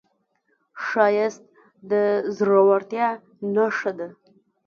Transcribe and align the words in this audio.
ښایست 0.85 1.43
د 1.89 1.91
زړورتیا 2.37 3.09
نښه 3.53 3.91
ده 3.99 4.07